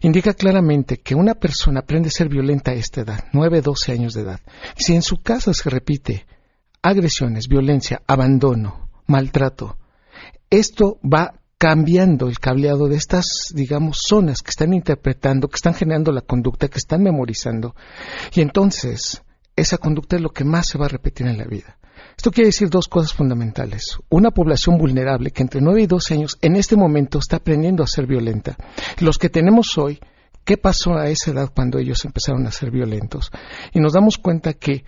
[0.02, 4.14] indica claramente que una persona aprende a ser violenta a esta edad, 9, 12 años
[4.14, 4.40] de edad.
[4.78, 6.26] Si en su casa se repite
[6.82, 9.78] agresiones, violencia, abandono, maltrato,
[10.50, 16.14] esto va cambiando el cableado de estas, digamos, zonas que están interpretando, que están generando
[16.14, 17.76] la conducta, que están memorizando.
[18.34, 19.22] Y entonces,
[19.58, 21.78] esa conducta es lo que más se va a repetir en la vida.
[22.16, 23.98] Esto quiere decir dos cosas fundamentales.
[24.10, 27.88] Una población vulnerable que entre 9 y 12 años en este momento está aprendiendo a
[27.88, 28.56] ser violenta.
[29.00, 30.00] Los que tenemos hoy,
[30.46, 33.32] ¿qué pasó a esa edad cuando ellos empezaron a ser violentos?
[33.74, 34.86] Y nos damos cuenta que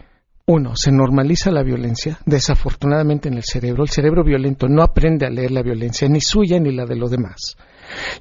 [0.51, 3.83] uno, se normaliza la violencia, desafortunadamente en el cerebro.
[3.83, 7.09] El cerebro violento no aprende a leer la violencia, ni suya ni la de los
[7.09, 7.57] demás.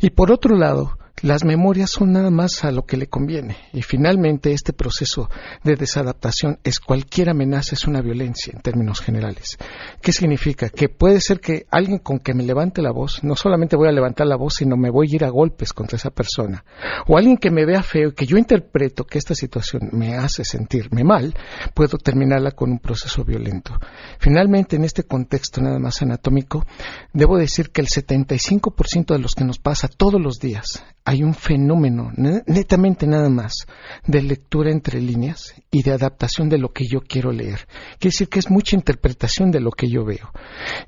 [0.00, 3.56] Y por otro lado, las memorias son nada más a lo que le conviene.
[3.72, 5.28] Y finalmente este proceso
[5.62, 9.58] de desadaptación es cualquier amenaza, es una violencia en términos generales.
[10.00, 10.70] ¿Qué significa?
[10.70, 13.92] Que puede ser que alguien con que me levante la voz, no solamente voy a
[13.92, 16.64] levantar la voz, sino me voy a ir a golpes contra esa persona.
[17.06, 20.44] O alguien que me vea feo y que yo interpreto que esta situación me hace
[20.44, 21.34] sentirme mal,
[21.74, 23.78] puedo terminarla con un proceso violento.
[24.18, 26.64] Finalmente, en este contexto nada más anatómico,
[27.12, 31.34] debo decir que el 75% de los que nos pasa todos los días hay un
[31.34, 32.12] fenómeno,
[32.46, 33.66] netamente nada más,
[34.06, 37.66] de lectura entre líneas y de adaptación de lo que yo quiero leer.
[37.98, 40.30] Quiere decir que es mucha interpretación de lo que yo veo.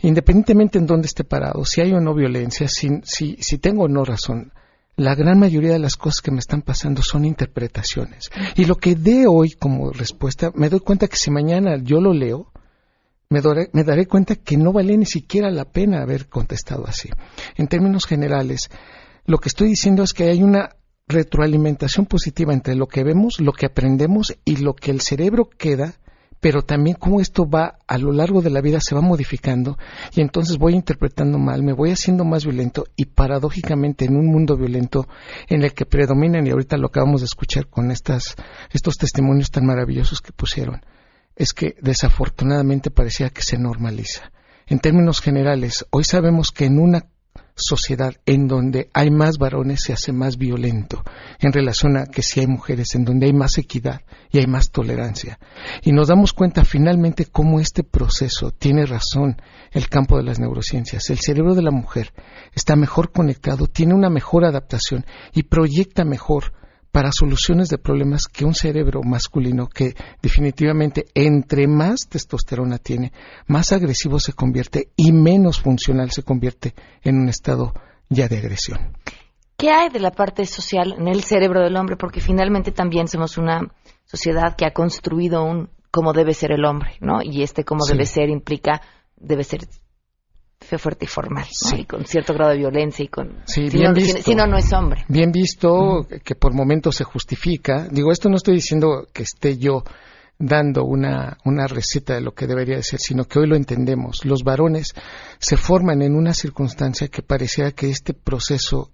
[0.01, 4.53] Independientemente en dónde esté parado, si hay o no violencia, si, tengo o no razón,
[4.96, 8.31] la gran mayoría de las cosas que me están pasando son interpretaciones.
[8.57, 12.12] Y lo que dé hoy como respuesta, me doy cuenta que si mañana yo lo
[12.12, 12.53] leo,
[13.31, 13.40] me,
[13.72, 17.09] me, daré cuenta que no vale ni siquiera la pena haber contestado así.
[17.57, 18.68] En términos generales,
[19.24, 20.70] lo que estoy diciendo es que hay una
[21.08, 25.94] retroalimentación positiva entre lo que vemos, lo que aprendemos y lo que el cerebro queda,
[26.40, 29.78] pero también cómo esto va a lo largo de la vida se va modificando
[30.12, 34.56] y entonces voy interpretando mal, me voy haciendo más violento y paradójicamente en un mundo
[34.56, 35.06] violento
[35.48, 38.35] en el que predominan y ahorita lo acabamos de escuchar con estas
[38.72, 40.80] estos testimonios tan maravillosos que pusieron
[41.37, 44.32] es que desafortunadamente parecía que se normaliza.
[44.66, 47.06] En términos generales, hoy sabemos que en una
[47.62, 51.03] sociedad en donde hay más varones se hace más violento
[51.40, 54.70] en relación a que si hay mujeres, en donde hay más equidad y hay más
[54.70, 55.38] tolerancia.
[55.83, 61.09] Y nos damos cuenta finalmente cómo este proceso tiene razón el campo de las neurociencias.
[61.11, 62.12] El cerebro de la mujer
[62.55, 66.53] está mejor conectado, tiene una mejor adaptación y proyecta mejor
[66.92, 73.12] para soluciones de problemas que un cerebro masculino que definitivamente entre más testosterona tiene,
[73.46, 77.72] más agresivo se convierte y menos funcional se convierte en un estado
[78.11, 78.96] ya de agresión.
[79.57, 81.96] ¿Qué hay de la parte social en el cerebro del hombre?
[81.96, 83.72] Porque finalmente también somos una
[84.05, 87.22] sociedad que ha construido un cómo debe ser el hombre, ¿no?
[87.22, 88.83] Y este cómo debe ser implica,
[89.16, 89.61] debe ser
[90.62, 91.46] fe fuerte y formal,
[91.77, 93.68] y con cierto grado de violencia y con si,
[94.35, 95.05] no, no, es hombre.
[95.09, 97.88] Bien visto, que por momentos se justifica.
[97.90, 99.83] Digo, esto no estoy diciendo que esté yo
[100.38, 104.25] dando una, una receta de lo que debería de ser, sino que hoy lo entendemos.
[104.25, 104.94] Los varones
[105.38, 108.90] se forman en una circunstancia que pareciera que este proceso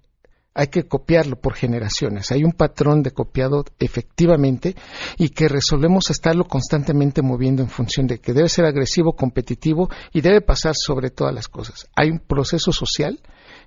[0.59, 2.33] hay que copiarlo por generaciones.
[2.33, 4.75] Hay un patrón de copiado efectivamente
[5.17, 10.21] y que resolvemos estarlo constantemente moviendo en función de que debe ser agresivo, competitivo y
[10.21, 11.89] debe pasar sobre todas las cosas.
[11.95, 13.21] Hay un proceso social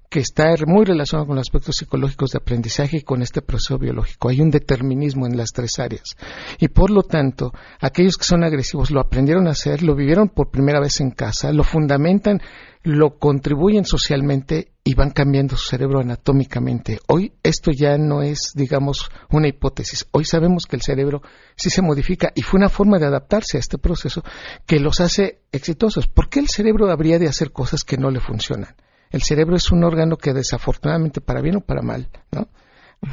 [0.10, 4.28] que está muy relacionado con los aspectos psicológicos de aprendizaje y con este proceso biológico.
[4.28, 6.18] Hay un determinismo en las tres áreas.
[6.60, 10.52] Y por lo tanto, aquellos que son agresivos lo aprendieron a hacer, lo vivieron por
[10.52, 12.42] primera vez en casa, lo fundamentan,
[12.84, 17.00] lo contribuyen socialmente y van cambiando su cerebro anatómicamente.
[17.08, 20.08] Hoy esto ya no es, digamos, una hipótesis.
[20.12, 21.22] Hoy sabemos que el cerebro
[21.56, 24.24] sí se modifica y fue una forma de adaptarse a este proceso
[24.66, 26.08] que los hace exitosos.
[26.08, 28.76] ¿Por qué el cerebro habría de hacer cosas que no le funcionan?
[29.12, 32.48] El cerebro es un órgano que desafortunadamente, para bien o para mal, ¿no?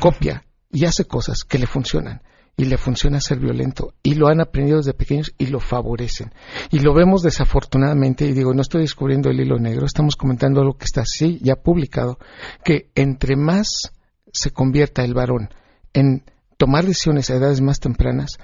[0.00, 2.22] copia y hace cosas que le funcionan
[2.58, 6.34] y le funciona ser violento y lo han aprendido desde pequeños y lo favorecen.
[6.72, 10.76] Y lo vemos desafortunadamente, y digo, no estoy descubriendo el hilo negro, estamos comentando algo
[10.76, 12.18] que está así ya publicado,
[12.64, 13.92] que entre más
[14.32, 15.50] se convierta el varón
[15.94, 16.24] en
[16.56, 18.38] tomar decisiones a edades más tempranas,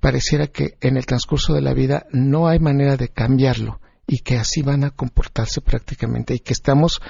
[0.00, 4.38] pareciera que en el transcurso de la vida no hay manera de cambiarlo y que
[4.38, 7.02] así van a comportarse prácticamente y que estamos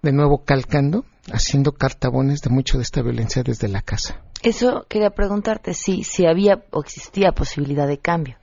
[0.00, 4.22] de nuevo calcando, haciendo cartabones de mucho de esta violencia desde la casa.
[4.46, 8.36] Eso quería preguntarte si, si había o existía posibilidad de cambio.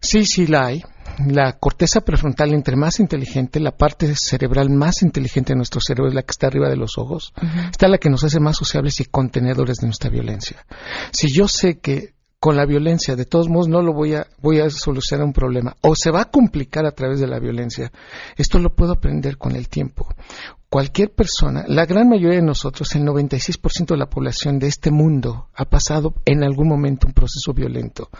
[0.00, 0.84] Sí, sí la hay.
[1.26, 6.14] La corteza prefrontal, entre más inteligente, la parte cerebral más inteligente de nuestro cerebro es
[6.14, 7.34] la que está arriba de los ojos,
[7.72, 10.64] está la que nos hace más sociables y contenedores de nuestra violencia.
[11.10, 14.58] Si yo sé que con la violencia, de todos modos no lo voy a, voy
[14.58, 17.92] a solucionar un problema, o se va a complicar a través de la violencia.
[18.36, 20.08] Esto lo puedo aprender con el tiempo.
[20.68, 25.50] Cualquier persona, la gran mayoría de nosotros, el 96% de la población de este mundo
[25.54, 28.10] ha pasado en algún momento un proceso violento.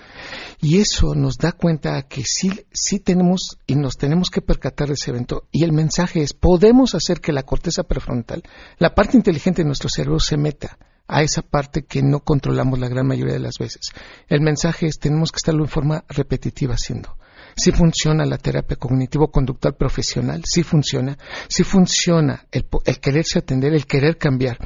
[0.61, 4.95] Y eso nos da cuenta que sí, sí tenemos y nos tenemos que percatar de
[4.95, 5.49] ese evento.
[5.51, 8.45] Y el mensaje es, podemos hacer que la corteza prefrontal,
[8.79, 12.89] la parte inteligente de nuestro cerebro, se meta a esa parte que no controlamos la
[12.89, 13.91] gran mayoría de las veces.
[14.29, 17.17] El mensaje es tenemos que estarlo en forma repetitiva haciendo.
[17.55, 23.87] Si funciona la terapia cognitivo-conductual profesional, si funciona, si funciona el, el, quererse atender, el
[23.87, 24.59] querer cambiar.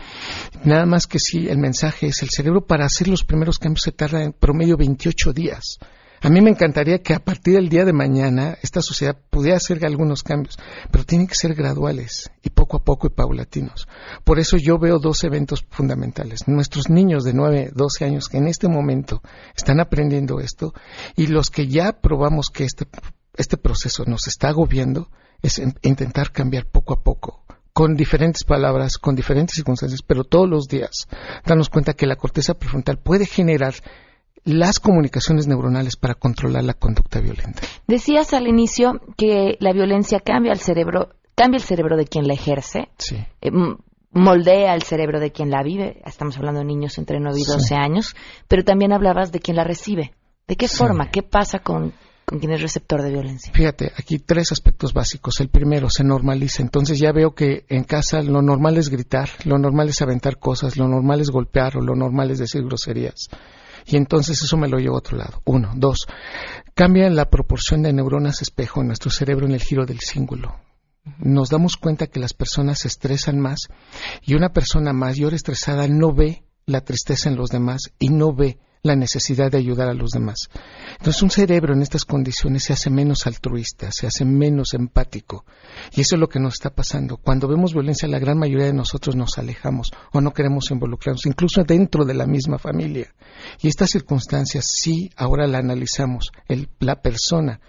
[0.65, 3.93] Nada más que si el mensaje es el cerebro para hacer los primeros cambios se
[3.93, 5.79] tarda en promedio 28 días.
[6.23, 9.85] A mí me encantaría que a partir del día de mañana esta sociedad pudiera hacer
[9.85, 10.59] algunos cambios,
[10.91, 13.87] pero tienen que ser graduales y poco a poco y paulatinos.
[14.25, 16.49] Por eso yo veo dos eventos fundamentales.
[16.49, 19.23] Nuestros niños de 9, 12 años que en este momento
[19.55, 20.73] están aprendiendo esto
[21.17, 22.87] y los que ya probamos que este,
[23.37, 25.11] este proceso nos está agobiando
[25.43, 27.45] es intentar cambiar poco a poco
[27.77, 31.09] con diferentes palabras, con diferentes circunstancias, pero todos los días
[31.45, 33.75] darnos cuenta que la corteza prefrontal puede generar
[34.47, 37.63] las comunicaciones neuronales para controlar la conducta violenta.
[37.87, 42.35] Decías al inicio que la violencia cambia el cerebro, cambia el cerebro de quien la
[42.35, 42.89] ejerce.
[42.97, 43.17] Sí.
[43.41, 43.51] Eh,
[44.13, 46.01] moldea el cerebro de quien la vive.
[46.07, 48.15] Estamos hablando de niños entre 9 y 12 años,
[48.49, 50.13] pero también hablabas de quien la recibe.
[50.47, 51.11] ¿De qué forma?
[51.11, 51.93] ¿Qué pasa con,
[52.25, 53.53] con quien es receptor de violencia?
[53.53, 55.41] Fíjate, aquí tres aspectos básicos.
[55.41, 56.63] El primero, se normaliza.
[56.63, 60.77] Entonces ya veo que en casa lo normal es gritar, lo normal es aventar cosas,
[60.77, 63.29] lo normal es golpear o lo normal es decir groserías.
[63.87, 65.41] Y entonces eso me lo llevo a otro lado.
[65.45, 65.73] Uno.
[65.77, 66.07] Dos,
[66.75, 70.57] cambia la proporción de neuronas espejo en nuestro cerebro en el giro del cíngulo.
[71.19, 73.69] Nos damos cuenta que las personas se estresan más
[74.23, 78.59] y una persona mayor estresada no ve la tristeza en los demás y no ve
[78.83, 80.49] la necesidad de ayudar a los demás.
[80.99, 85.45] Entonces un cerebro en estas condiciones se hace menos altruista, se hace menos empático.
[85.95, 87.17] Y eso es lo que nos está pasando.
[87.17, 91.65] Cuando vemos violencia, la gran mayoría de nosotros nos alejamos o no queremos involucrarnos, incluso
[91.65, 93.15] dentro de la misma familia.
[93.61, 96.31] Y estas circunstancias, sí, ahora la analizamos.
[96.81, 97.61] la persona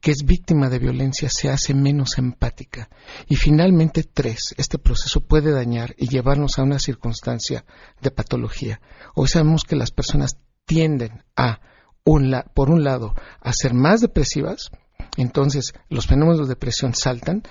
[0.00, 2.88] que es víctima de violencia se hace menos empática.
[3.28, 7.64] Y finalmente, tres, este proceso puede dañar y llevarnos a una circunstancia
[8.00, 8.80] de patología.
[9.14, 11.60] Hoy sabemos que las personas tienden a,
[12.54, 14.70] por un lado, a ser más depresivas,
[15.16, 17.42] entonces los fenómenos de depresión saltan.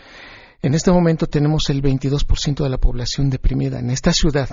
[0.62, 4.50] En este momento tenemos el 22% de la población deprimida en esta ciudad.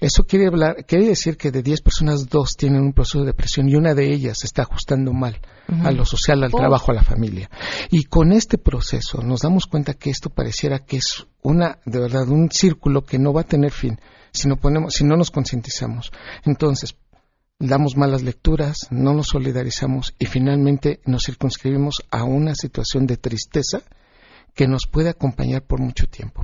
[0.00, 3.68] Eso quiere, hablar, quiere decir que de 10 personas, dos tienen un proceso de depresión
[3.68, 5.40] y una de ellas se está ajustando mal
[5.82, 7.48] a lo social, al trabajo, a la familia.
[7.90, 12.28] Y con este proceso nos damos cuenta que esto pareciera que es una, de verdad,
[12.28, 13.98] un círculo que no va a tener fin
[14.34, 16.10] si no, ponemos, si no nos concientizamos.
[16.44, 16.96] Entonces,
[17.58, 23.82] damos malas lecturas, no nos solidarizamos y finalmente nos circunscribimos a una situación de tristeza
[24.54, 26.42] que nos puede acompañar por mucho tiempo.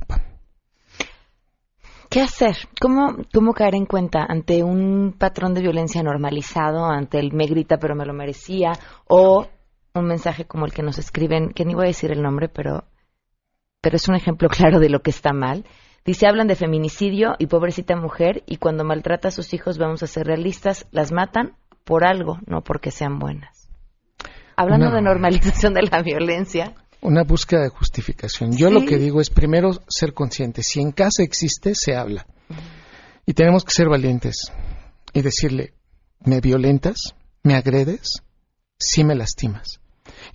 [2.09, 2.57] ¿Qué hacer?
[2.79, 7.77] ¿Cómo, ¿Cómo caer en cuenta ante un patrón de violencia normalizado, ante el me grita
[7.77, 8.73] pero me lo merecía,
[9.07, 9.47] o
[9.93, 12.83] un mensaje como el que nos escriben, que ni voy a decir el nombre, pero,
[13.81, 15.65] pero es un ejemplo claro de lo que está mal?
[16.03, 20.07] Dice, hablan de feminicidio y pobrecita mujer, y cuando maltrata a sus hijos, vamos a
[20.07, 23.69] ser realistas, las matan por algo, no porque sean buenas.
[24.55, 26.73] Hablando de normalización de la violencia.
[27.01, 28.55] Una búsqueda de justificación.
[28.55, 30.61] Yo lo que digo es primero ser consciente.
[30.61, 32.27] Si en casa existe, se habla.
[33.25, 34.51] Y tenemos que ser valientes
[35.13, 35.73] y decirle,
[36.19, 37.15] ¿me violentas?
[37.43, 38.21] ¿Me agredes?
[38.77, 39.80] Sí me lastimas.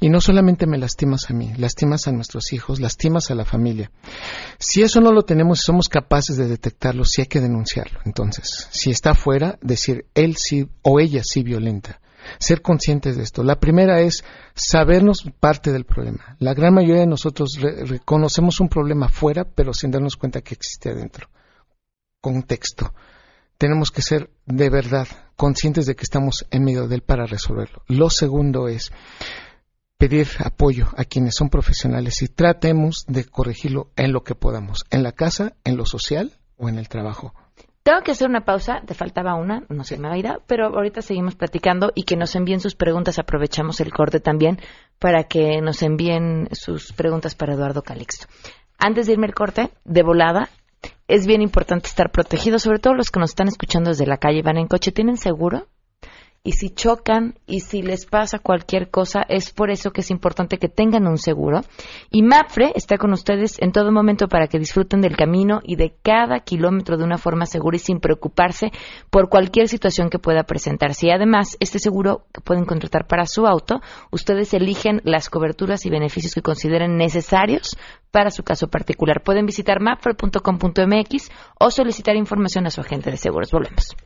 [0.01, 3.91] Y no solamente me lastimas a mí, lastimas a nuestros hijos, lastimas a la familia.
[4.59, 8.01] Si eso no lo tenemos, somos capaces de detectarlo, sí hay que denunciarlo.
[8.05, 12.01] Entonces, si está fuera, decir él sí o ella sí violenta.
[12.39, 13.45] Ser conscientes de esto.
[13.45, 14.25] La primera es
[14.55, 16.37] sabernos parte del problema.
[16.41, 20.91] La gran mayoría de nosotros reconocemos un problema fuera, pero sin darnos cuenta que existe
[20.91, 21.29] adentro.
[22.21, 22.93] Contexto
[23.59, 27.83] tenemos que ser de verdad conscientes de que estamos en medio de él para resolverlo.
[27.89, 28.93] Lo segundo es
[29.99, 35.03] pedir apoyo a quienes son profesionales y tratemos de corregirlo en lo que podamos, en
[35.03, 37.35] la casa, en lo social o en el trabajo.
[37.83, 40.67] Tengo que hacer una pausa, te faltaba una, no sé, me va a ir, pero
[40.67, 44.59] ahorita seguimos platicando y que nos envíen sus preguntas, aprovechamos el corte también
[44.99, 48.27] para que nos envíen sus preguntas para Eduardo Calixto.
[48.77, 50.51] Antes de irme el corte, de volada,
[51.07, 54.43] es bien importante estar protegidos, sobre todo los que nos están escuchando desde la calle,
[54.43, 55.69] van en coche, ¿tienen seguro?
[56.47, 60.59] Y si chocan y si les pasa cualquier cosa, es por eso que es importante
[60.59, 61.63] que tengan un seguro.
[62.09, 65.97] Y MAPFRE está con ustedes en todo momento para que disfruten del camino y de
[66.05, 68.71] cada kilómetro de una forma segura y sin preocuparse
[69.11, 71.09] por cualquier situación que pueda presentarse.
[71.09, 73.81] Y además, este seguro que pueden contratar para su auto,
[74.13, 77.77] ustedes eligen las coberturas y beneficios que consideren necesarios
[78.13, 79.25] para su caso particular.
[79.25, 83.51] Pueden visitar mapfre.com.mx o solicitar información a su agente de seguros.
[83.51, 83.97] Volvemos.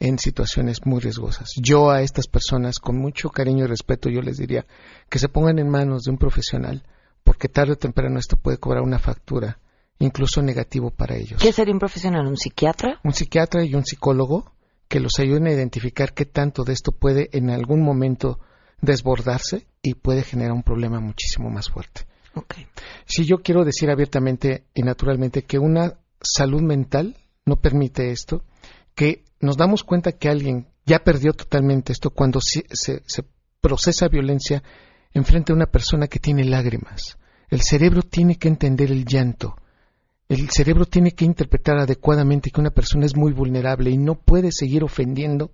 [0.00, 1.52] en situaciones muy riesgosas.
[1.62, 4.66] Yo a estas personas, con mucho cariño y respeto, yo les diría
[5.08, 6.82] que se pongan en manos de un profesional,
[7.22, 9.60] porque tarde o temprano esto puede cobrar una factura,
[9.98, 11.40] incluso negativo para ellos.
[11.40, 12.26] ¿Qué sería un profesional?
[12.26, 13.00] ¿Un psiquiatra?
[13.04, 14.52] Un psiquiatra y un psicólogo
[14.88, 18.38] que los ayuden a identificar qué tanto de esto puede en algún momento
[18.80, 22.06] desbordarse y puede generar un problema muchísimo más fuerte.
[22.34, 22.66] Okay.
[23.06, 27.16] Si yo quiero decir abiertamente y naturalmente que una salud mental
[27.46, 28.44] no permite esto,
[28.94, 33.24] que nos damos cuenta que alguien ya perdió totalmente esto cuando se, se, se
[33.60, 34.62] procesa violencia
[35.12, 37.18] enfrente a una persona que tiene lágrimas.
[37.48, 39.56] El cerebro tiene que entender el llanto.
[40.28, 44.52] El cerebro tiene que interpretar adecuadamente que una persona es muy vulnerable y no puede
[44.52, 45.52] seguir ofendiendo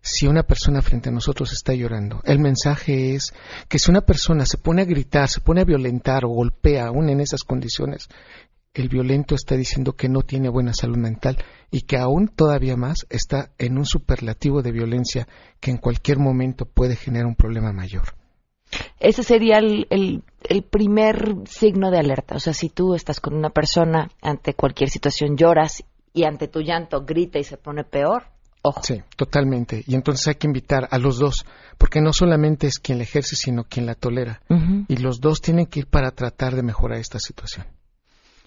[0.00, 2.22] si una persona frente a nosotros está llorando.
[2.24, 3.34] El mensaje es
[3.68, 7.10] que si una persona se pone a gritar, se pone a violentar o golpea aún
[7.10, 8.08] en esas condiciones,
[8.72, 11.36] el violento está diciendo que no tiene buena salud mental
[11.70, 15.28] y que aún todavía más está en un superlativo de violencia
[15.60, 18.14] que en cualquier momento puede generar un problema mayor.
[18.98, 22.36] Ese sería el, el, el, primer signo de alerta.
[22.36, 26.60] O sea, si tú estás con una persona, ante cualquier situación lloras y ante tu
[26.60, 28.24] llanto grita y se pone peor,
[28.62, 28.82] ojo.
[28.82, 29.84] Sí, totalmente.
[29.86, 31.44] Y entonces hay que invitar a los dos,
[31.76, 34.40] porque no solamente es quien la ejerce, sino quien la tolera.
[34.48, 34.84] Uh -huh.
[34.88, 37.66] Y los dos tienen que ir para tratar de mejorar esta situación.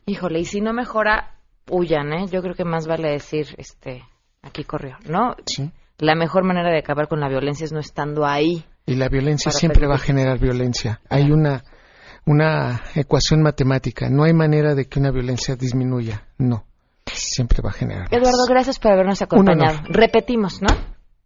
[0.08, 1.36] Híjole, y si no mejora,
[1.70, 2.26] huyan, ¿eh?
[2.32, 4.04] Yo creo que más vale decir, este,
[4.41, 5.36] aquí corrió, ¿no?
[5.45, 5.72] Sí.
[6.00, 8.64] La mejor manera de acabar con la violencia es no estando ahí.
[8.90, 11.00] Y la violencia siempre va a generar violencia.
[11.10, 11.64] Hay una,
[12.26, 14.10] una ecuación matemática.
[14.10, 16.24] No hay manera de que una violencia disminuya.
[16.40, 16.66] No.
[17.06, 18.08] Siempre va a generar.
[18.12, 19.80] Eduardo, gracias por habernos acompañado.
[19.90, 20.70] Repetimos, ¿no?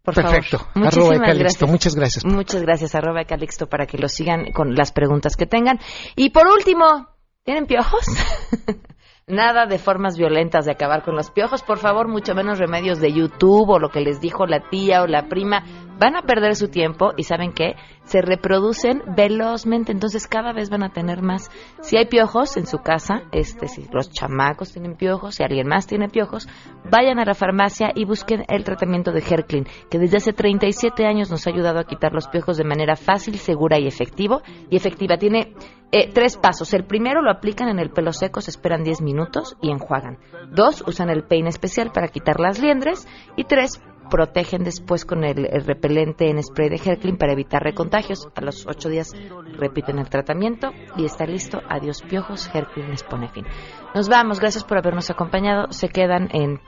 [0.02, 0.58] Por Perfecto.
[0.58, 0.76] Favor.
[0.76, 1.40] Muchísimas arroba Calixto.
[1.40, 1.70] gracias.
[1.70, 2.24] Muchas gracias.
[2.26, 5.78] Muchas gracias, arroba Calixto, para que lo sigan con las preguntas que tengan.
[6.16, 7.08] Y por último,
[7.44, 8.04] ¿tienen piojos?
[9.26, 13.10] Nada de formas violentas de acabar con los piojos, por favor, mucho menos remedios de
[13.10, 15.64] YouTube o lo que les dijo la tía o la prima.
[15.98, 20.82] Van a perder su tiempo y saben qué, se reproducen velozmente, entonces cada vez van
[20.82, 21.50] a tener más.
[21.80, 25.86] Si hay piojos en su casa, este, si los chamacos tienen piojos, si alguien más
[25.86, 26.48] tiene piojos,
[26.90, 31.30] vayan a la farmacia y busquen el tratamiento de Herclin, que desde hace 37 años
[31.30, 34.42] nos ha ayudado a quitar los piojos de manera fácil, segura y efectivo.
[34.70, 35.54] Y efectiva, tiene
[35.92, 36.74] eh, tres pasos.
[36.74, 40.18] El primero lo aplican en el pelo seco, se esperan 10 minutos y enjuagan.
[40.50, 43.06] Dos, usan el peine especial para quitar las liendres.
[43.36, 43.80] Y tres,
[44.10, 48.28] protegen después con el, el, repelente en spray de Herclin para evitar recontagios.
[48.34, 49.12] A los ocho días
[49.58, 51.60] repiten el tratamiento y está listo.
[51.68, 53.46] Adiós piojos, Herclin les pone fin.
[53.94, 55.72] Nos vamos, gracias por habernos acompañado.
[55.72, 56.60] Se quedan en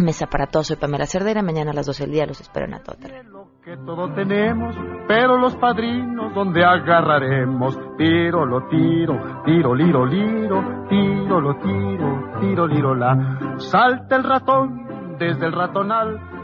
[0.00, 0.68] Mesa para Todos.
[0.68, 1.42] Soy Pamela Cerdera.
[1.42, 2.96] Mañana a las 12 del día los espero en a todo
[3.62, 4.74] Que todo tenemos,
[5.06, 7.78] pero los padrinos, donde agarraremos?
[7.98, 13.56] Tiro, lo tiro, tiro, liro, liro, tiro, lo tiro, tiro, liro, la.
[13.58, 16.39] Salta el ratón desde el ratonal